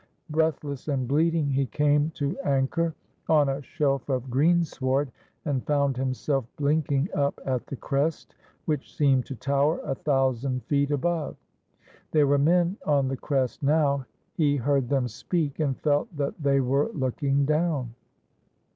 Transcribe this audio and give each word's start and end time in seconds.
Breathless 0.31 0.87
and 0.87 1.07
bleeding, 1.07 1.51
he 1.51 1.67
came 1.67 2.09
to 2.15 2.35
anchor 2.39 2.95
on 3.29 3.49
a 3.49 3.61
shelf 3.61 4.09
of 4.09 4.31
greensward, 4.31 5.11
and 5.45 5.63
found 5.67 5.95
himself 5.95 6.43
blink 6.57 6.91
ing 6.91 7.07
up 7.13 7.39
at 7.45 7.67
the 7.67 7.75
crest, 7.75 8.33
which 8.65 8.95
seemed 8.95 9.27
to 9.27 9.35
tower 9.35 9.79
a 9.83 9.93
thousand 9.93 10.63
feet 10.65 10.89
above. 10.89 11.35
There 12.09 12.25
were 12.25 12.39
men 12.39 12.77
on 12.83 13.09
the 13.09 13.15
crest 13.17 13.61
now. 13.61 14.07
He 14.33 14.55
heard 14.55 14.89
them 14.89 15.07
speak, 15.07 15.59
and 15.59 15.79
felt 15.79 16.17
that 16.17 16.33
they 16.41 16.61
were 16.61 16.89
looking 16.95 17.45
down. 17.45 17.93